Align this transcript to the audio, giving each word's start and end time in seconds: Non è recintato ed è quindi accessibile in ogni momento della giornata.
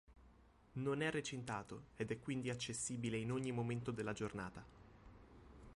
Non 0.81 1.03
è 1.03 1.11
recintato 1.11 1.89
ed 1.95 2.09
è 2.09 2.17
quindi 2.19 2.49
accessibile 2.49 3.17
in 3.19 3.31
ogni 3.31 3.51
momento 3.51 3.91
della 3.91 4.13
giornata. 4.13 4.65